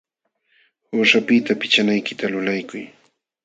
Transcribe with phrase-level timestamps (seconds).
[0.89, 2.83] Quśhapiqta pichanaykita lulaykuy.